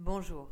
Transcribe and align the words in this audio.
Bonjour, 0.00 0.48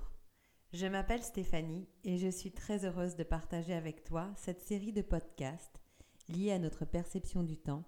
je 0.72 0.86
m'appelle 0.86 1.22
Stéphanie 1.22 1.87
et 2.02 2.18
je 2.18 2.26
suis 2.26 2.50
très 2.50 2.84
heureuse 2.84 3.14
de 3.14 3.22
partager 3.22 3.75
avec 3.75 4.03
toi 4.03 4.33
cette 4.34 4.61
série 4.61 4.92
de 4.92 5.03
podcasts 5.03 5.80
liés 6.29 6.50
à 6.50 6.58
notre 6.58 6.84
perception 6.84 7.44
du 7.44 7.56
temps 7.56 7.84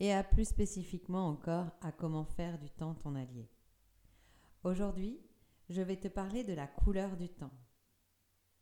et 0.00 0.12
à 0.12 0.24
plus 0.24 0.46
spécifiquement 0.46 1.28
encore 1.28 1.70
à 1.82 1.92
comment 1.92 2.24
faire 2.24 2.58
du 2.58 2.68
temps 2.68 2.96
ton 2.96 3.14
allié. 3.14 3.48
Aujourd'hui, 4.64 5.20
je 5.68 5.82
vais 5.82 6.00
te 6.00 6.08
parler 6.08 6.42
de 6.42 6.52
la 6.52 6.66
couleur 6.66 7.16
du 7.16 7.28
temps. 7.28 7.54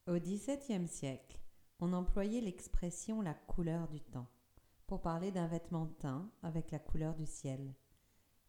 Au 0.06 0.18
XVIIe 0.18 0.88
siècle, 0.88 1.40
on 1.80 1.94
employait 1.94 2.42
l'expression 2.42 3.22
la 3.22 3.32
couleur 3.32 3.88
du 3.88 4.02
temps 4.02 4.28
pour 4.86 5.00
parler 5.00 5.32
d'un 5.32 5.46
vêtement 5.46 5.86
teint 5.86 6.30
avec 6.42 6.70
la 6.70 6.80
couleur 6.80 7.14
du 7.14 7.24
ciel, 7.24 7.74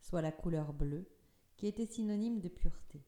soit 0.01 0.21
la 0.21 0.33
couleur 0.33 0.73
bleue, 0.73 1.07
qui 1.55 1.67
était 1.67 1.87
synonyme 1.87 2.41
de 2.41 2.49
pureté. 2.49 3.05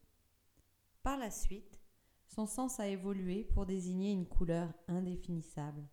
Par 1.03 1.17
la 1.17 1.31
suite, 1.31 1.79
son 2.27 2.45
sens 2.45 2.79
a 2.79 2.87
évolué 2.87 3.43
pour 3.43 3.65
désigner 3.65 4.11
une 4.11 4.27
couleur 4.27 4.73
indéfinissable, 4.87 5.87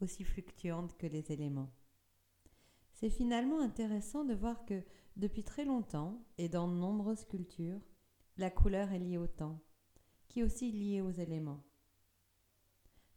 aussi 0.00 0.24
fluctuante 0.24 0.96
que 0.98 1.06
les 1.06 1.32
éléments. 1.32 1.72
C'est 2.92 3.10
finalement 3.10 3.60
intéressant 3.60 4.24
de 4.24 4.34
voir 4.34 4.64
que, 4.64 4.82
depuis 5.16 5.44
très 5.44 5.64
longtemps, 5.64 6.24
et 6.38 6.48
dans 6.48 6.68
de 6.68 6.74
nombreuses 6.74 7.24
cultures, 7.24 7.80
la 8.36 8.50
couleur 8.50 8.92
est 8.92 8.98
liée 8.98 9.18
au 9.18 9.26
temps, 9.26 9.60
qui 10.28 10.40
est 10.40 10.44
aussi 10.44 10.72
liée 10.72 11.00
aux 11.00 11.10
éléments. 11.10 11.62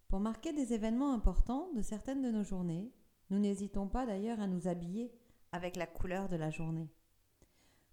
Pour 0.08 0.20
marquer 0.20 0.54
des 0.54 0.74
événements 0.74 1.14
importants 1.14 1.72
de 1.74 1.82
certaines 1.82 2.22
de 2.22 2.32
nos 2.32 2.44
journées, 2.44 2.92
nous 3.30 3.40
n'hésitons 3.40 3.88
pas 3.88 4.06
d'ailleurs 4.06 4.40
à 4.40 4.48
nous 4.48 4.68
habiller 4.68 5.12
avec 5.52 5.76
la 5.76 5.88
couleur 5.88 6.30
de 6.30 6.36
la 6.36 6.52
journée. 6.52 6.90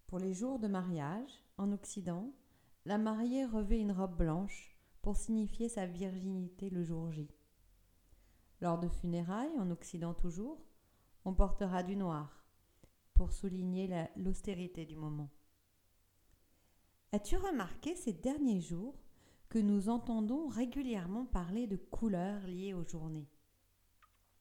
Pour 0.07 0.19
les 0.19 0.35
jours 0.35 0.59
de 0.59 0.69
mariage, 0.69 1.45
en 1.57 1.73
Occident, 1.73 2.33
la 2.85 2.99
mariée 2.99 3.45
revêt 3.45 3.79
une 3.79 3.93
robe 3.93 4.17
blanche 4.17 4.77
pour 5.03 5.17
signifier 5.17 5.69
sa 5.69 5.87
virginité 5.87 6.69
le 6.71 6.85
jour 6.85 7.11
J. 7.13 7.29
Lors 8.61 8.79
de 8.79 8.89
funérailles, 8.89 9.59
en 9.59 9.71
Occident 9.71 10.15
toujours, 10.15 10.65
on 11.25 11.35
portera 11.35 11.83
du 11.83 11.97
noir 11.97 12.45
pour 13.15 13.33
souligner 13.33 13.89
l'austérité 14.17 14.85
du 14.85 14.97
moment. 14.97 15.31
As-tu 17.13 17.37
remarqué 17.37 17.95
ces 17.95 18.13
derniers 18.13 18.61
jours 18.61 18.99
que 19.49 19.59
nous 19.59 19.89
entendons 19.89 20.49
régulièrement 20.49 21.27
parler 21.27 21.67
de 21.67 21.77
couleurs 21.77 22.47
liées 22.47 22.75
aux 22.75 22.89
journées? 22.89 23.29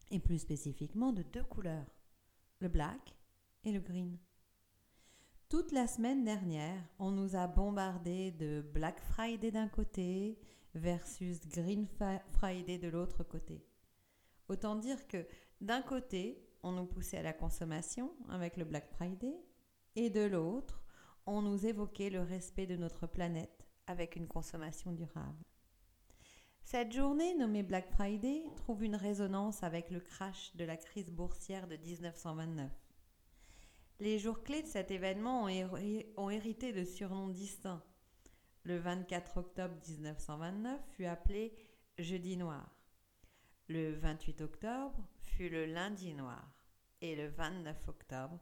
Et 0.10 0.20
plus 0.20 0.40
spécifiquement 0.40 1.14
de 1.14 1.22
deux 1.22 1.44
couleurs, 1.44 1.90
le 2.60 2.70
black 2.70 3.16
et 3.64 3.72
le 3.72 3.80
green. 3.80 4.18
Toute 5.52 5.74
la 5.74 5.86
semaine 5.86 6.24
dernière, 6.24 6.82
on 6.98 7.12
nous 7.12 7.36
a 7.36 7.46
bombardé 7.46 8.32
de 8.32 8.62
Black 8.74 9.02
Friday 9.02 9.52
d'un 9.52 9.68
côté 9.68 10.40
versus 10.76 11.42
Green 11.46 11.88
Friday 12.32 12.78
de 12.78 12.88
l'autre 12.88 13.26
côté. 13.26 13.62
Autant 14.48 14.78
dire 14.78 15.10
que 15.10 15.28
d'un 15.60 15.82
côté, 15.82 16.42
on 16.64 16.72
nous 16.72 16.86
poussait 16.86 17.18
à 17.18 17.22
la 17.22 17.34
consommation 17.34 18.14
avec 18.30 18.56
le 18.56 18.64
Black 18.64 18.88
Friday 18.92 19.36
et 19.98 20.10
de 20.10 20.22
l'autre, 20.22 20.86
on 21.26 21.42
nous 21.42 21.66
évoquait 21.66 22.10
le 22.10 22.22
respect 22.22 22.66
de 22.66 22.78
notre 22.78 23.06
planète 23.06 23.68
avec 23.88 24.16
une 24.16 24.30
consommation 24.30 24.94
durable. 24.94 25.44
Cette 26.64 26.94
journée 26.94 27.36
nommée 27.36 27.64
Black 27.64 27.90
Friday 27.90 28.46
trouve 28.56 28.86
une 28.86 28.96
résonance 28.96 29.64
avec 29.64 29.90
le 29.90 30.00
crash 30.00 30.56
de 30.56 30.64
la 30.64 30.78
crise 30.78 31.12
boursière 31.12 31.68
de 31.68 31.76
1929. 31.76 32.72
Les 34.02 34.18
jours 34.18 34.42
clés 34.42 34.64
de 34.64 34.68
cet 34.68 34.90
événement 34.90 35.44
ont, 35.44 36.30
hérité 36.32 36.74
de 36.74 36.84
surnoms 36.84 37.28
distincts. 37.28 37.84
Le 38.64 38.80
24 38.80 39.38
octobre 39.38 39.76
1929 39.88 40.82
fut 40.90 41.06
appelé 41.06 41.56
Jeudi 42.00 42.36
noir. 42.36 42.68
Le 43.68 43.92
28 43.92 44.42
octobre 44.42 45.08
fut 45.22 45.50
le 45.50 45.68
lundi 45.68 46.16
noir. 46.16 46.52
Et 47.02 47.16
le 47.16 47.28
29 47.28 47.90
octobre 47.90 48.40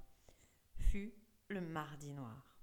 fut 0.78 1.14
le 1.50 1.60
mardi 1.60 2.14
noir. 2.14 2.56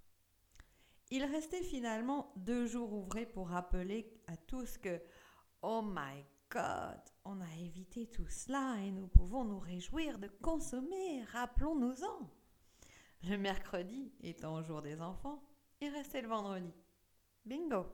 Il 1.10 1.22
restait 1.22 1.64
finalement 1.64 2.32
deux 2.36 2.66
jours 2.66 2.94
ouvrés 2.94 3.26
pour 3.26 3.50
rappeler 3.50 4.10
à 4.26 4.38
tous 4.38 4.78
que 4.78 5.02
Oh 5.60 5.82
my 5.84 6.24
God, 6.50 7.02
on 7.26 7.42
a 7.42 7.56
évité 7.60 8.06
tout 8.06 8.28
cela 8.28 8.78
et 8.82 8.90
nous 8.90 9.08
pouvons 9.08 9.44
nous 9.44 9.58
réjouir 9.58 10.18
de 10.18 10.28
consommer, 10.40 11.22
rappelons-nous-en. 11.24 12.30
Le 13.24 13.36
mercredi 13.36 14.12
étant 14.20 14.54
au 14.54 14.62
jour 14.62 14.82
des 14.82 15.00
enfants, 15.00 15.42
il 15.80 15.88
restait 15.88 16.22
le 16.22 16.28
vendredi. 16.28 16.72
Bingo 17.44 17.86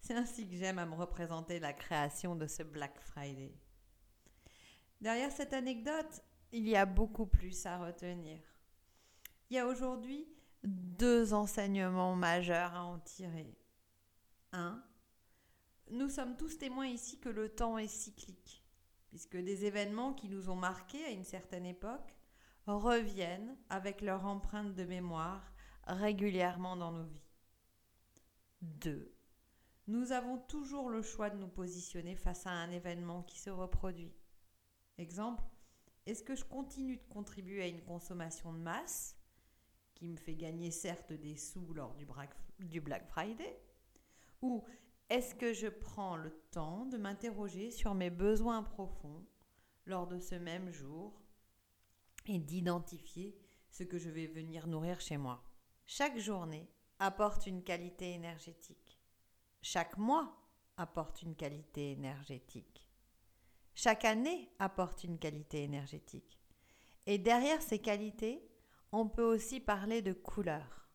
C'est 0.00 0.14
ainsi 0.14 0.48
que 0.48 0.56
j'aime 0.56 0.78
à 0.78 0.86
me 0.86 0.94
représenter 0.94 1.60
la 1.60 1.72
création 1.72 2.36
de 2.36 2.46
ce 2.46 2.62
Black 2.62 3.00
Friday. 3.00 3.54
Derrière 5.00 5.32
cette 5.32 5.52
anecdote, 5.52 6.22
il 6.52 6.68
y 6.68 6.76
a 6.76 6.84
beaucoup 6.86 7.26
plus 7.26 7.64
à 7.66 7.78
retenir. 7.78 8.40
Il 9.48 9.56
y 9.56 9.58
a 9.58 9.66
aujourd'hui 9.66 10.26
deux 10.62 11.32
enseignements 11.32 12.14
majeurs 12.14 12.74
à 12.74 12.84
en 12.84 12.98
tirer. 12.98 13.56
Un, 14.52 14.82
nous 15.90 16.08
sommes 16.08 16.36
tous 16.36 16.58
témoins 16.58 16.86
ici 16.86 17.18
que 17.18 17.28
le 17.28 17.48
temps 17.48 17.78
est 17.78 17.88
cyclique, 17.88 18.64
puisque 19.08 19.36
des 19.36 19.64
événements 19.64 20.12
qui 20.12 20.28
nous 20.28 20.50
ont 20.50 20.56
marqués 20.56 21.04
à 21.04 21.10
une 21.10 21.24
certaine 21.24 21.66
époque 21.66 22.19
reviennent 22.66 23.56
avec 23.68 24.00
leur 24.00 24.26
empreinte 24.26 24.74
de 24.74 24.84
mémoire 24.84 25.52
régulièrement 25.86 26.76
dans 26.76 26.92
nos 26.92 27.04
vies. 27.04 27.22
2. 28.62 29.14
Nous 29.86 30.12
avons 30.12 30.38
toujours 30.38 30.90
le 30.90 31.02
choix 31.02 31.30
de 31.30 31.38
nous 31.38 31.48
positionner 31.48 32.14
face 32.14 32.46
à 32.46 32.50
un 32.50 32.70
événement 32.70 33.22
qui 33.22 33.38
se 33.38 33.50
reproduit. 33.50 34.14
Exemple, 34.98 35.42
est-ce 36.06 36.22
que 36.22 36.34
je 36.34 36.44
continue 36.44 36.96
de 36.96 37.06
contribuer 37.08 37.62
à 37.62 37.66
une 37.66 37.82
consommation 37.82 38.52
de 38.52 38.58
masse 38.58 39.16
qui 39.94 40.08
me 40.08 40.16
fait 40.16 40.34
gagner 40.34 40.70
certes 40.70 41.12
des 41.12 41.36
sous 41.36 41.72
lors 41.72 41.94
du 41.94 42.80
Black 42.80 43.06
Friday? 43.08 43.60
Ou 44.42 44.64
est-ce 45.08 45.34
que 45.34 45.52
je 45.52 45.66
prends 45.66 46.16
le 46.16 46.30
temps 46.50 46.86
de 46.86 46.96
m'interroger 46.96 47.70
sur 47.70 47.94
mes 47.94 48.10
besoins 48.10 48.62
profonds 48.62 49.26
lors 49.86 50.06
de 50.06 50.20
ce 50.20 50.36
même 50.36 50.70
jour 50.70 51.20
et 52.26 52.38
d'identifier 52.38 53.36
ce 53.70 53.82
que 53.82 53.98
je 53.98 54.08
vais 54.08 54.26
venir 54.26 54.66
nourrir 54.66 55.00
chez 55.00 55.16
moi 55.16 55.42
Chaque 55.86 56.18
journée 56.18 56.68
apporte 56.98 57.46
une 57.46 57.62
qualité 57.64 58.12
énergétique. 58.12 59.00
Chaque 59.62 59.98
mois 59.98 60.36
apporte 60.76 61.22
une 61.22 61.34
qualité 61.34 61.92
énergétique. 61.92 62.88
Chaque 63.74 64.04
année 64.04 64.50
apporte 64.58 65.04
une 65.04 65.18
qualité 65.18 65.64
énergétique. 65.64 66.38
Et 67.06 67.18
derrière 67.18 67.62
ces 67.62 67.78
qualités, 67.78 68.48
on 68.92 69.08
peut 69.08 69.24
aussi 69.24 69.58
parler 69.58 70.02
de 70.02 70.12
couleurs. 70.12 70.88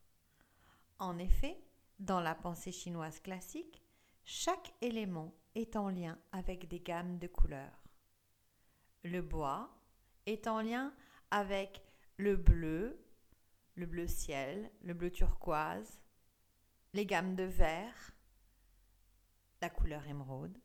En 1.00 1.18
effet, 1.18 1.62
dans 2.00 2.22
la 2.22 2.36
pensée 2.36 2.72
chinoise 2.72 3.20
classique, 3.20 3.82
chaque 4.24 4.74
élément 4.82 5.34
est 5.56 5.76
en 5.76 5.90
lien 5.90 6.18
avec 6.32 6.68
des 6.68 6.80
gammes 6.80 7.18
de 7.18 7.28
couleurs. 7.28 7.84
Le 9.04 9.22
bois 9.22 9.70
est 10.26 10.48
en 10.48 10.62
lien 10.62 10.94
avec 11.36 11.84
le 12.16 12.38
bleu, 12.38 12.98
le 13.76 13.86
bleu 13.86 14.08
ciel, 14.08 14.72
le 14.84 14.94
bleu 14.94 15.12
turquoise, 15.12 16.00
les 16.94 17.06
gammes 17.06 17.36
de 17.36 17.44
vert, 17.44 18.14
la 19.60 19.70
couleur 19.70 20.08
émeraude. 20.08 20.58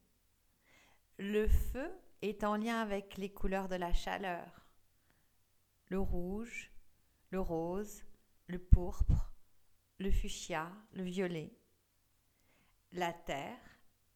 Le 1.19 1.49
feu 1.49 1.91
est 2.23 2.45
en 2.45 2.55
lien 2.55 2.81
avec 2.81 3.17
les 3.17 3.33
couleurs 3.33 3.69
de 3.69 3.75
la 3.75 3.93
chaleur, 3.93 4.65
le 5.89 5.99
rouge, 5.99 6.71
le 7.31 7.41
rose, 7.41 8.05
le 8.47 8.61
pourpre, 8.61 9.33
le 9.99 10.13
fuchsia, 10.13 10.71
le 10.93 11.03
violet. 11.03 11.53
La 12.93 13.13
terre 13.13 13.59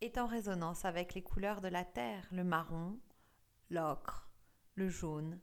est 0.00 0.18
en 0.18 0.28
résonance 0.28 0.84
avec 0.84 1.14
les 1.14 1.22
couleurs 1.24 1.60
de 1.60 1.68
la 1.68 1.84
terre, 1.84 2.28
le 2.30 2.44
marron, 2.44 3.00
l'ocre, 3.70 4.30
le 4.76 4.88
jaune, 4.88 5.40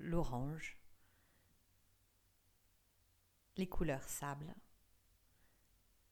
l'orange, 0.00 0.78
les 3.56 3.68
couleurs 3.68 4.08
sable. 4.08 4.54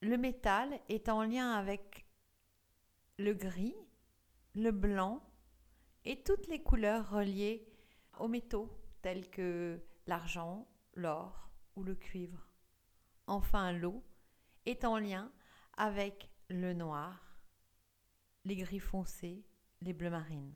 Le 0.01 0.17
métal 0.17 0.79
est 0.87 1.09
en 1.09 1.23
lien 1.23 1.51
avec 1.51 2.05
le 3.17 3.33
gris, 3.33 3.75
le 4.55 4.71
blanc 4.71 5.21
et 6.05 6.23
toutes 6.23 6.47
les 6.47 6.63
couleurs 6.63 7.09
reliées 7.09 7.67
aux 8.19 8.27
métaux 8.27 8.71
tels 9.01 9.29
que 9.29 9.83
l'argent, 10.07 10.67
l'or 10.93 11.49
ou 11.75 11.83
le 11.83 11.95
cuivre. 11.95 12.47
Enfin, 13.27 13.73
l'eau 13.73 14.03
est 14.65 14.85
en 14.85 14.97
lien 14.97 15.31
avec 15.77 16.29
le 16.49 16.73
noir, 16.73 17.39
les 18.45 18.55
gris 18.55 18.79
foncés, 18.79 19.45
les 19.81 19.93
bleus 19.93 20.09
marines. 20.09 20.55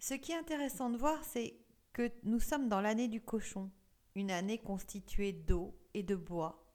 Ce 0.00 0.14
qui 0.14 0.32
est 0.32 0.38
intéressant 0.38 0.88
de 0.88 0.96
voir, 0.96 1.22
c'est 1.24 1.54
que 1.92 2.10
nous 2.22 2.40
sommes 2.40 2.70
dans 2.70 2.80
l'année 2.80 3.06
du 3.06 3.20
cochon, 3.20 3.70
une 4.14 4.30
année 4.30 4.56
constituée 4.56 5.34
d'eau 5.34 5.78
et 5.92 6.02
de 6.02 6.16
bois. 6.16 6.66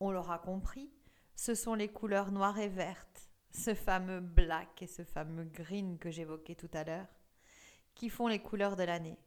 on 0.00 0.10
l'aura 0.10 0.38
compris, 0.38 0.90
ce 1.36 1.54
sont 1.54 1.74
les 1.74 1.88
couleurs 1.88 2.32
noires 2.32 2.58
et 2.58 2.70
vertes, 2.70 3.30
ce 3.50 3.74
fameux 3.74 4.20
black 4.20 4.80
et 4.80 4.86
ce 4.86 5.04
fameux 5.04 5.44
green 5.44 5.98
que 5.98 6.10
j'évoquais 6.10 6.54
tout 6.54 6.70
à 6.72 6.82
l'heure, 6.82 7.08
qui 7.94 8.08
font 8.08 8.26
les 8.26 8.38
couleurs 8.38 8.76
de 8.76 8.84
l'année. 8.84 9.18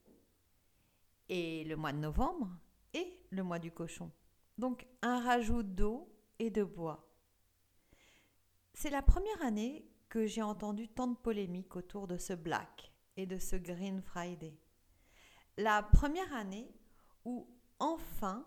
Et 1.30 1.66
le 1.66 1.76
mois 1.76 1.94
de 1.94 2.00
novembre 2.00 2.50
est 2.96 3.14
le 3.30 3.44
mois 3.44 3.60
du 3.60 3.72
cochon. 3.72 4.12
Donc 4.58 4.88
un 5.04 5.22
rajout 5.24 5.62
d'eau 5.62 6.12
et 6.40 6.50
de 6.50 6.64
bois. 6.64 7.08
C'est 8.74 8.90
la 8.90 9.04
première 9.04 9.44
année 9.44 9.88
que 10.10 10.26
j'ai 10.26 10.42
entendu 10.42 10.90
tant 10.90 11.08
de 11.08 11.16
polémiques 11.16 11.76
autour 11.76 12.08
de 12.08 12.18
ce 12.18 12.34
Black 12.34 12.94
et 13.18 13.26
de 13.26 13.38
ce 13.38 13.56
Green 13.56 14.02
Friday. 14.02 14.58
La 15.58 15.84
première 15.84 16.34
année 16.34 16.74
où 17.26 17.48
enfin 17.80 18.46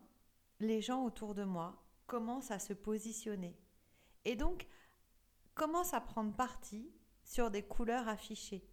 les 0.60 0.80
gens 0.80 1.04
autour 1.04 1.34
de 1.34 1.44
moi 1.44 1.82
commencent 2.06 2.50
à 2.50 2.58
se 2.58 2.72
positionner 2.72 3.56
et 4.24 4.36
donc 4.36 4.66
commencent 5.54 5.94
à 5.94 6.00
prendre 6.00 6.34
parti 6.34 6.90
sur 7.22 7.50
des 7.50 7.62
couleurs 7.62 8.08
affichées. 8.08 8.68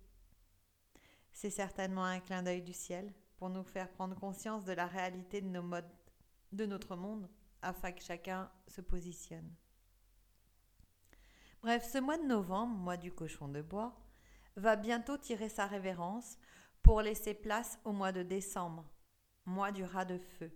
C'est 1.32 1.50
certainement 1.50 2.06
un 2.06 2.20
clin 2.20 2.44
d'œil 2.44 2.62
du 2.62 2.74
ciel 2.74 3.14
pour 3.38 3.50
nous 3.50 3.64
faire 3.64 3.92
prendre 3.92 4.16
conscience 4.16 4.64
de 4.64 4.74
la 4.74 4.88
réalité 4.88 5.42
de 5.42 5.48
nos 5.48 5.64
modes, 5.64 5.90
de 6.52 6.66
notre 6.66 6.96
monde, 6.96 7.30
afin 7.62 7.92
que 7.92 8.04
chacun 8.04 8.52
se 8.68 8.82
positionne. 8.82 9.54
Bref, 11.62 11.90
ce 11.90 11.98
mois 11.98 12.18
de 12.18 12.26
novembre, 12.26 12.76
mois 12.76 12.98
du 12.98 13.12
cochon 13.12 13.48
de 13.48 13.62
bois, 13.62 14.03
va 14.56 14.76
bientôt 14.76 15.18
tirer 15.18 15.50
sa 15.50 15.66
révérence 15.66 16.38
pour 16.82 17.02
laisser 17.02 17.34
place 17.34 17.80
au 17.86 17.92
mois 17.92 18.12
de 18.12 18.24
décembre, 18.24 18.86
mois 19.46 19.72
du 19.72 19.84
rat 19.84 20.06
de 20.06 20.18
feu. 20.18 20.52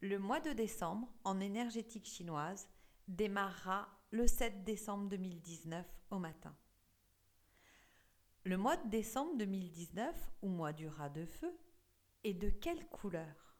Le 0.00 0.18
mois 0.18 0.40
de 0.40 0.52
décembre, 0.52 1.08
en 1.24 1.40
énergétique 1.40 2.06
chinoise, 2.06 2.68
démarrera 3.08 3.88
le 4.10 4.26
7 4.26 4.64
décembre 4.64 5.08
2019 5.08 5.86
au 6.10 6.18
matin. 6.18 6.54
Le 8.44 8.56
mois 8.56 8.76
de 8.76 8.88
décembre 8.88 9.36
2019, 9.38 10.14
ou 10.42 10.48
mois 10.48 10.72
du 10.72 10.88
rat 10.88 11.08
de 11.08 11.24
feu, 11.24 11.56
est 12.24 12.34
de 12.34 12.50
quelle 12.50 12.84
couleur? 12.88 13.54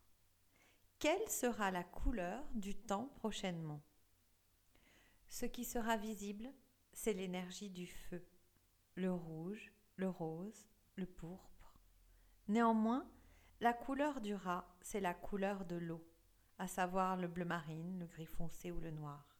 Quelle 0.98 1.28
sera 1.28 1.70
la 1.70 1.84
couleur 1.84 2.44
du 2.54 2.74
temps 2.74 3.08
prochainement? 3.16 3.80
Ce 5.28 5.46
qui 5.46 5.64
sera 5.64 5.96
visible, 5.96 6.52
c'est 6.92 7.12
l'énergie 7.12 7.70
du 7.70 7.86
feu, 7.86 8.26
le 8.94 9.12
rouge, 9.12 9.72
le 9.96 10.08
rose, 10.08 10.66
le 10.96 11.06
pourpre. 11.06 11.74
Néanmoins, 12.48 13.08
la 13.60 13.72
couleur 13.72 14.20
du 14.20 14.34
rat, 14.34 14.76
c'est 14.80 15.00
la 15.00 15.14
couleur 15.14 15.64
de 15.64 15.76
l'eau, 15.76 16.04
à 16.58 16.68
savoir 16.68 17.16
le 17.16 17.28
bleu 17.28 17.44
marine, 17.44 17.98
le 17.98 18.06
gris 18.06 18.26
foncé 18.26 18.70
ou 18.70 18.80
le 18.80 18.90
noir. 18.90 19.38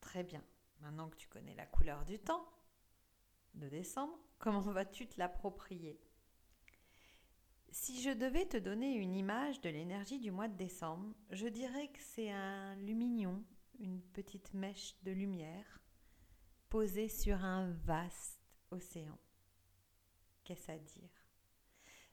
Très 0.00 0.22
bien, 0.22 0.44
maintenant 0.80 1.08
que 1.10 1.16
tu 1.16 1.28
connais 1.28 1.54
la 1.54 1.66
couleur 1.66 2.04
du 2.04 2.18
temps, 2.18 2.48
de 3.54 3.68
décembre, 3.68 4.18
comment 4.38 4.60
vas-tu 4.60 5.06
te 5.06 5.18
l'approprier? 5.18 6.00
Si 7.70 8.00
je 8.00 8.10
devais 8.10 8.46
te 8.46 8.56
donner 8.56 8.94
une 8.94 9.16
image 9.16 9.60
de 9.60 9.68
l'énergie 9.68 10.20
du 10.20 10.30
mois 10.30 10.46
de 10.46 10.56
décembre, 10.56 11.12
je 11.30 11.48
dirais 11.48 11.88
que 11.88 12.00
c'est 12.00 12.30
un 12.30 12.76
lumignon, 12.76 13.44
une 13.80 14.00
petite 14.00 14.54
mèche 14.54 14.94
de 15.02 15.10
lumière 15.10 15.80
posée 16.74 17.08
sur 17.08 17.44
un 17.44 17.70
vaste 17.84 18.40
océan. 18.72 19.16
Qu'est-ce 20.42 20.72
à 20.72 20.76
dire? 20.76 21.28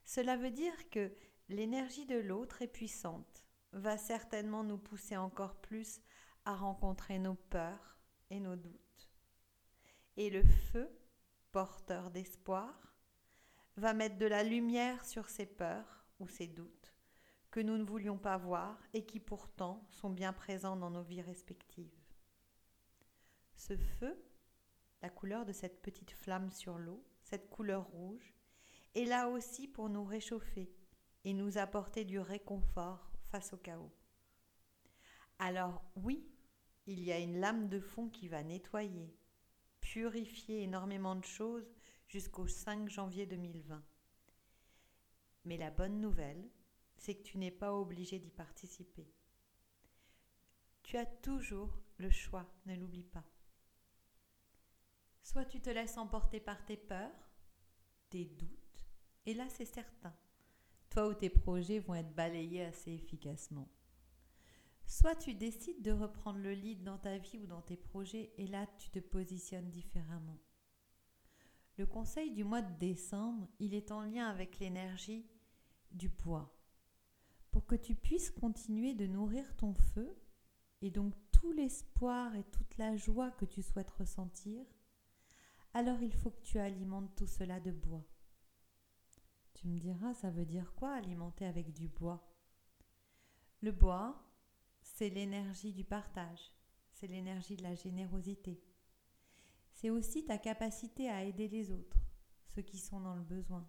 Cela 0.05 0.37
veut 0.37 0.51
dire 0.51 0.87
que 0.91 1.11
l'énergie 1.49 2.05
de 2.05 2.19
l'eau 2.19 2.45
très 2.45 2.67
puissante 2.67 3.43
va 3.71 3.97
certainement 3.97 4.63
nous 4.63 4.77
pousser 4.77 5.17
encore 5.17 5.55
plus 5.61 5.99
à 6.45 6.53
rencontrer 6.53 7.17
nos 7.17 7.33
peurs 7.33 7.97
et 8.29 8.39
nos 8.39 8.55
doutes. 8.55 9.11
Et 10.15 10.29
le 10.29 10.43
feu 10.43 10.95
porteur 11.51 12.11
d'espoir, 12.11 12.93
va 13.77 13.95
mettre 13.95 14.19
de 14.19 14.27
la 14.27 14.43
lumière 14.43 15.03
sur 15.05 15.27
ces 15.27 15.47
peurs 15.47 16.05
ou 16.19 16.27
ces 16.27 16.45
doutes 16.45 16.93
que 17.49 17.61
nous 17.61 17.79
ne 17.79 17.83
voulions 17.83 18.19
pas 18.19 18.37
voir 18.37 18.77
et 18.93 19.07
qui 19.07 19.19
pourtant 19.19 19.83
sont 19.89 20.11
bien 20.11 20.33
présents 20.33 20.75
dans 20.75 20.91
nos 20.91 21.01
vies 21.01 21.23
respectives. 21.23 21.97
Ce 23.55 23.75
feu, 23.75 24.15
la 25.01 25.09
couleur 25.09 25.45
de 25.45 25.53
cette 25.53 25.81
petite 25.81 26.11
flamme 26.11 26.49
sur 26.51 26.77
l'eau, 26.77 27.03
cette 27.23 27.49
couleur 27.49 27.85
rouge, 27.85 28.33
est 28.95 29.05
là 29.05 29.29
aussi 29.29 29.67
pour 29.67 29.89
nous 29.89 30.03
réchauffer 30.03 30.71
et 31.23 31.33
nous 31.33 31.57
apporter 31.57 32.05
du 32.05 32.19
réconfort 32.19 33.11
face 33.29 33.53
au 33.53 33.57
chaos. 33.57 33.91
Alors 35.39 35.83
oui, 35.95 36.27
il 36.85 37.01
y 37.03 37.11
a 37.11 37.19
une 37.19 37.39
lame 37.39 37.69
de 37.69 37.79
fond 37.79 38.09
qui 38.09 38.27
va 38.27 38.43
nettoyer, 38.43 39.15
purifier 39.79 40.63
énormément 40.63 41.15
de 41.15 41.25
choses 41.25 41.73
jusqu'au 42.07 42.47
5 42.47 42.89
janvier 42.89 43.25
2020. 43.25 43.83
Mais 45.45 45.57
la 45.57 45.71
bonne 45.71 45.99
nouvelle, 45.99 46.49
c'est 46.97 47.15
que 47.15 47.23
tu 47.23 47.37
n'es 47.37 47.51
pas 47.51 47.73
obligé 47.73 48.19
d'y 48.19 48.29
participer. 48.29 49.11
Tu 50.83 50.97
as 50.97 51.05
toujours 51.05 51.79
le 51.97 52.09
choix, 52.09 52.45
ne 52.65 52.75
l'oublie 52.75 53.05
pas. 53.05 53.25
Soit 55.21 55.45
tu 55.45 55.61
te 55.61 55.69
laisses 55.69 55.97
emporter 55.97 56.39
par 56.39 56.65
tes 56.65 56.77
peurs, 56.77 57.29
tes 58.09 58.25
doutes, 58.25 58.85
et 59.25 59.33
là 59.33 59.47
c'est 59.49 59.65
certain, 59.65 60.13
toi 60.89 61.07
ou 61.07 61.13
tes 61.13 61.29
projets 61.29 61.79
vont 61.79 61.95
être 61.95 62.13
balayés 62.15 62.65
assez 62.65 62.91
efficacement. 62.91 63.69
Soit 64.85 65.15
tu 65.15 65.33
décides 65.33 65.81
de 65.81 65.91
reprendre 65.91 66.39
le 66.39 66.53
lead 66.53 66.83
dans 66.83 66.97
ta 66.97 67.17
vie 67.17 67.37
ou 67.37 67.45
dans 67.47 67.61
tes 67.61 67.77
projets 67.77 68.33
et 68.37 68.47
là 68.47 68.67
tu 68.77 68.89
te 68.89 68.99
positionnes 68.99 69.69
différemment. 69.69 70.37
Le 71.77 71.85
conseil 71.85 72.31
du 72.31 72.43
mois 72.43 72.61
de 72.61 72.77
décembre, 72.77 73.47
il 73.59 73.73
est 73.73 73.91
en 73.91 74.01
lien 74.01 74.27
avec 74.27 74.59
l'énergie 74.59 75.25
du 75.91 76.09
poids. 76.09 76.53
Pour 77.51 77.65
que 77.65 77.75
tu 77.75 77.95
puisses 77.95 78.31
continuer 78.31 78.93
de 78.93 79.07
nourrir 79.07 79.55
ton 79.55 79.73
feu 79.73 80.13
et 80.81 80.91
donc 80.91 81.13
tout 81.31 81.51
l'espoir 81.51 82.35
et 82.35 82.43
toute 82.43 82.77
la 82.77 82.95
joie 82.97 83.31
que 83.31 83.45
tu 83.45 83.61
souhaites 83.61 83.91
ressentir, 83.91 84.65
alors 85.73 86.01
il 86.01 86.13
faut 86.13 86.31
que 86.31 86.41
tu 86.41 86.59
alimentes 86.59 87.15
tout 87.15 87.27
cela 87.27 87.59
de 87.59 87.71
bois. 87.71 88.05
Tu 89.53 89.67
me 89.67 89.77
diras, 89.77 90.13
ça 90.13 90.29
veut 90.29 90.45
dire 90.45 90.73
quoi 90.75 90.93
alimenter 90.93 91.45
avec 91.45 91.71
du 91.73 91.87
bois? 91.87 92.27
Le 93.61 93.71
bois, 93.71 94.21
c'est 94.81 95.09
l'énergie 95.09 95.71
du 95.71 95.83
partage, 95.83 96.51
c'est 96.91 97.07
l'énergie 97.07 97.55
de 97.55 97.63
la 97.63 97.75
générosité. 97.75 98.61
C'est 99.71 99.89
aussi 99.89 100.25
ta 100.25 100.37
capacité 100.37 101.09
à 101.09 101.23
aider 101.23 101.47
les 101.47 101.71
autres, 101.71 101.97
ceux 102.47 102.61
qui 102.61 102.77
sont 102.77 102.99
dans 102.99 103.15
le 103.15 103.23
besoin. 103.23 103.67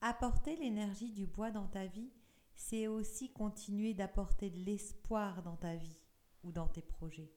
Apporter 0.00 0.56
l'énergie 0.56 1.12
du 1.12 1.26
bois 1.26 1.50
dans 1.50 1.68
ta 1.68 1.86
vie, 1.86 2.10
c'est 2.54 2.86
aussi 2.86 3.32
continuer 3.32 3.94
d'apporter 3.94 4.50
de 4.50 4.58
l'espoir 4.58 5.42
dans 5.42 5.56
ta 5.56 5.76
vie 5.76 6.00
ou 6.42 6.52
dans 6.52 6.68
tes 6.68 6.82
projets. 6.82 7.32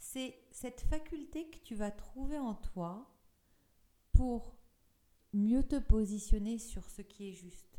C'est 0.00 0.42
cette 0.50 0.80
faculté 0.80 1.50
que 1.50 1.58
tu 1.58 1.74
vas 1.74 1.90
trouver 1.90 2.38
en 2.38 2.54
toi 2.54 3.06
pour 4.12 4.56
mieux 5.32 5.62
te 5.62 5.78
positionner 5.78 6.58
sur 6.58 6.88
ce 6.88 7.02
qui 7.02 7.28
est 7.28 7.34
juste, 7.34 7.78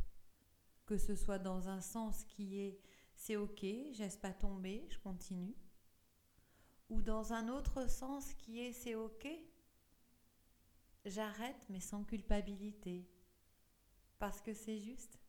que 0.85 0.97
ce 0.97 1.15
soit 1.15 1.39
dans 1.39 1.67
un 1.67 1.81
sens 1.81 2.23
qui 2.23 2.59
est 2.59 2.79
c'est 3.15 3.35
ok, 3.35 3.65
j'aime 3.91 4.15
pas 4.21 4.33
tomber, 4.33 4.87
je 4.89 4.97
continue. 4.99 5.55
Ou 6.89 7.01
dans 7.01 7.33
un 7.33 7.49
autre 7.49 7.89
sens 7.89 8.33
qui 8.35 8.61
est 8.61 8.73
c'est 8.73 8.95
ok, 8.95 9.27
j'arrête 11.05 11.65
mais 11.69 11.81
sans 11.81 12.03
culpabilité, 12.03 13.09
parce 14.19 14.41
que 14.41 14.53
c'est 14.53 14.79
juste. 14.79 15.19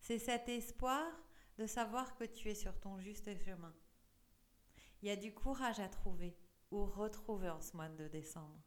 C'est 0.00 0.18
cet 0.18 0.48
espoir 0.48 1.06
de 1.58 1.66
savoir 1.66 2.16
que 2.16 2.24
tu 2.24 2.50
es 2.50 2.54
sur 2.54 2.78
ton 2.80 2.98
juste 2.98 3.32
chemin. 3.44 3.74
Il 5.06 5.10
y 5.10 5.12
a 5.12 5.14
du 5.14 5.32
courage 5.32 5.78
à 5.78 5.88
trouver 5.88 6.36
ou 6.72 6.84
retrouver 6.84 7.48
en 7.48 7.60
ce 7.60 7.76
mois 7.76 7.88
de 7.88 8.08
décembre. 8.08 8.60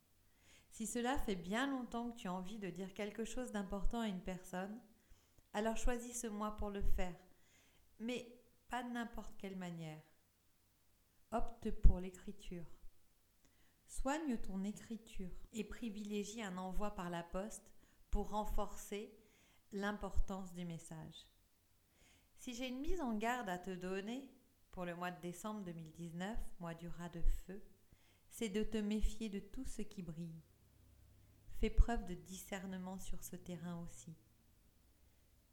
Si 0.71 0.87
cela 0.87 1.17
fait 1.17 1.35
bien 1.35 1.67
longtemps 1.67 2.11
que 2.11 2.15
tu 2.15 2.29
as 2.29 2.33
envie 2.33 2.59
de 2.59 2.69
dire 2.69 2.93
quelque 2.93 3.25
chose 3.25 3.51
d'important 3.51 3.99
à 3.99 4.07
une 4.07 4.21
personne, 4.21 4.79
alors 5.51 5.75
choisis 5.75 6.21
ce 6.21 6.27
mois 6.27 6.55
pour 6.55 6.69
le 6.69 6.81
faire 6.81 7.13
mais 7.99 8.41
pas 8.69 8.83
de 8.83 8.89
n'importe 8.89 9.35
quelle 9.37 9.57
manière. 9.57 10.01
Opte 11.33 11.71
pour 11.71 11.99
l'écriture. 11.99 12.71
Soigne 13.85 14.37
ton 14.37 14.63
écriture 14.63 15.35
et 15.51 15.65
privilégie 15.65 16.41
un 16.41 16.57
envoi 16.57 16.91
par 16.91 17.09
la 17.09 17.23
poste 17.23 17.69
pour 18.11 18.29
renforcer 18.29 19.13
l'importance 19.73 20.53
du 20.53 20.63
message. 20.63 21.27
Si 22.37 22.53
j'ai 22.53 22.69
une 22.69 22.79
mise 22.79 23.01
en 23.01 23.17
garde 23.17 23.49
à 23.49 23.57
te 23.57 23.71
donner 23.71 24.38
pour 24.71 24.85
le 24.85 24.95
mois 24.95 25.11
de 25.11 25.21
décembre 25.21 25.63
2019, 25.63 26.37
mois 26.59 26.73
du 26.73 26.87
rat 26.87 27.09
de 27.09 27.21
feu, 27.21 27.61
c'est 28.29 28.49
de 28.49 28.63
te 28.63 28.77
méfier 28.77 29.29
de 29.29 29.39
tout 29.39 29.65
ce 29.65 29.81
qui 29.81 30.01
brille. 30.01 30.41
Fais 31.59 31.69
preuve 31.69 32.05
de 32.05 32.13
discernement 32.13 32.99
sur 32.99 33.23
ce 33.23 33.35
terrain 33.35 33.83
aussi. 33.83 34.15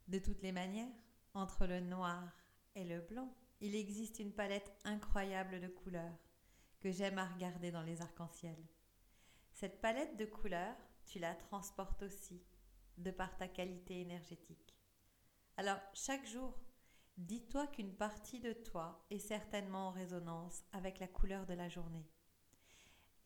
De 0.08 0.18
toutes 0.18 0.42
les 0.42 0.52
manières, 0.52 0.92
entre 1.35 1.66
le 1.66 1.80
noir 1.80 2.23
est 2.75 2.85
le 2.85 3.00
blanc. 3.00 3.35
Il 3.61 3.75
existe 3.75 4.18
une 4.18 4.32
palette 4.32 4.70
incroyable 4.85 5.61
de 5.61 5.68
couleurs 5.68 6.18
que 6.80 6.92
j'aime 6.92 7.18
à 7.18 7.26
regarder 7.26 7.70
dans 7.70 7.82
les 7.82 8.02
arcs-en-ciel. 8.02 8.56
Cette 9.52 9.80
palette 9.80 10.16
de 10.16 10.26
couleurs, 10.26 10.76
tu 11.06 11.18
la 11.18 11.35
transportes 11.35 12.02
aussi 12.02 12.42
de 12.99 13.11
par 13.11 13.37
ta 13.37 13.49
qualité 13.49 14.00
énergétique. 14.00 14.76
Alors, 15.56 15.78
chaque 15.94 16.26
jour, 16.26 16.54
dis-toi 17.16 17.66
qu'une 17.68 17.94
partie 17.94 18.40
de 18.40 18.52
toi 18.52 19.04
est 19.11 19.18
certainement 19.18 19.88
en 19.88 19.90
résonance 19.90 20.64
avec 20.73 20.99
la 20.99 21.08
couleur 21.08 21.46
de 21.46 21.54
la 21.54 21.68
journée. 21.68 22.06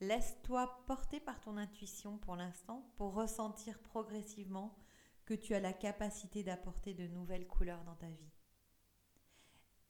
Laisse-toi 0.00 0.85
porter 0.87 1.20
par 1.20 1.40
ton 1.40 1.56
intuition 1.56 2.16
pour 2.18 2.37
l'instant 2.37 2.90
pour 2.97 3.14
ressentir 3.14 3.78
progressivement 3.80 4.78
que 5.26 5.35
tu 5.35 5.54
as 5.54 5.61
la 5.61 5.73
capacité 5.73 6.42
d'apporter 6.42 6.94
de 6.94 7.06
nouvelles 7.06 7.47
couleurs 7.47 7.85
dans 7.85 7.97
ta 7.97 8.09
vie. 8.09 8.32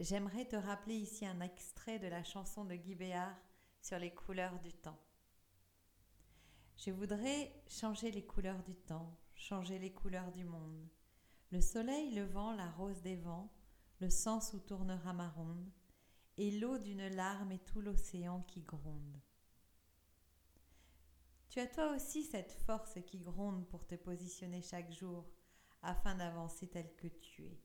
J'aimerais 0.00 0.46
te 0.46 0.56
rappeler 0.56 0.96
ici 0.96 1.26
un 1.26 1.40
extrait 1.40 1.98
de 1.98 2.08
la 2.08 2.24
chanson 2.24 2.64
de 2.64 2.74
Guy 2.74 2.94
Béard 2.94 3.36
sur 3.82 3.98
les 3.98 4.12
couleurs 4.12 4.58
du 4.60 4.72
temps. 4.72 4.98
Je 6.76 6.90
voudrais 6.90 7.52
changer 7.68 8.10
les 8.10 8.24
couleurs 8.24 8.62
du 8.62 8.74
temps, 8.74 9.14
changer 9.34 9.78
les 9.78 9.92
couleurs 9.92 10.32
du 10.32 10.44
monde. 10.44 10.88
Le 11.50 11.60
soleil, 11.60 12.14
le 12.14 12.24
vent, 12.24 12.52
la 12.52 12.70
rose 12.70 13.02
des 13.02 13.16
vents, 13.16 13.52
le 14.00 14.10
sens 14.10 14.52
où 14.54 14.60
tournera 14.60 15.12
ma 15.12 15.28
ronde, 15.30 15.70
et 16.36 16.50
l'eau 16.50 16.78
d'une 16.78 17.08
larme 17.08 17.52
et 17.52 17.58
tout 17.58 17.80
l'océan 17.80 18.42
qui 18.42 18.62
gronde. 18.62 19.20
Tu 21.50 21.60
as 21.60 21.66
toi 21.66 21.94
aussi 21.94 22.22
cette 22.22 22.52
force 22.52 22.98
qui 23.06 23.18
gronde 23.18 23.68
pour 23.68 23.86
te 23.86 23.96
positionner 23.96 24.62
chaque 24.62 24.92
jour 24.92 25.28
afin 25.82 26.14
d'avancer 26.14 26.68
tel 26.68 26.94
que 26.96 27.08
tu 27.08 27.44
es. 27.44 27.60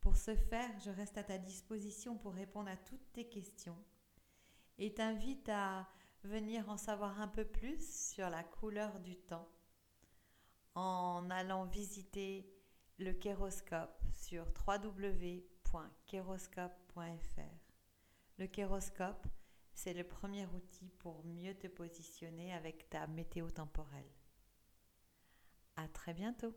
Pour 0.00 0.16
ce 0.16 0.34
faire, 0.34 0.78
je 0.80 0.90
reste 0.90 1.18
à 1.18 1.24
ta 1.24 1.36
disposition 1.36 2.16
pour 2.16 2.32
répondre 2.32 2.70
à 2.70 2.76
toutes 2.76 3.12
tes 3.12 3.28
questions 3.28 3.76
et 4.78 4.94
t'invite 4.94 5.48
à 5.48 5.88
venir 6.22 6.68
en 6.70 6.76
savoir 6.76 7.20
un 7.20 7.28
peu 7.28 7.44
plus 7.44 8.12
sur 8.12 8.30
la 8.30 8.44
couleur 8.44 9.00
du 9.00 9.16
temps 9.16 9.48
en 10.74 11.28
allant 11.30 11.66
visiter 11.66 12.57
le 12.98 13.12
kéroscope 13.12 14.02
sur 14.12 14.44
www.kéroscope.fr. 14.66 17.40
Le 18.38 18.46
kéroscope, 18.46 19.26
c'est 19.72 19.94
le 19.94 20.02
premier 20.02 20.46
outil 20.46 20.90
pour 20.98 21.24
mieux 21.24 21.54
te 21.54 21.68
positionner 21.68 22.52
avec 22.52 22.90
ta 22.90 23.06
météo 23.06 23.50
temporelle. 23.50 24.10
À 25.76 25.86
très 25.86 26.12
bientôt. 26.12 26.52